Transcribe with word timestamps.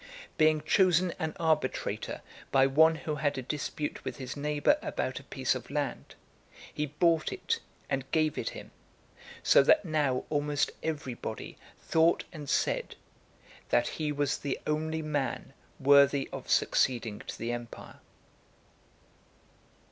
Being 0.35 0.63
chosen 0.63 1.11
an 1.19 1.35
arbitrator 1.39 2.23
by 2.51 2.65
one 2.65 2.95
who 2.95 3.17
had 3.17 3.37
a 3.37 3.43
dispute 3.43 4.03
with 4.03 4.15
his 4.17 4.35
neighbour 4.35 4.79
about 4.81 5.19
a 5.19 5.23
piece 5.23 5.53
of 5.53 5.69
land, 5.69 6.15
he 6.73 6.87
bought 6.87 7.31
it, 7.31 7.59
and 7.87 8.09
gave 8.09 8.35
it 8.35 8.49
him; 8.49 8.71
so 9.43 9.61
that 9.61 9.85
now 9.85 10.25
almost 10.31 10.71
every 10.81 11.13
body 11.13 11.55
thought 11.81 12.23
and 12.33 12.49
said, 12.49 12.95
that 13.69 13.87
he 13.87 14.11
was 14.11 14.39
the 14.39 14.59
only 14.65 15.03
man 15.03 15.53
worthy 15.79 16.27
of 16.33 16.49
succeeding 16.49 17.19
to 17.19 17.37
the 17.37 17.51
empire. 17.51 17.99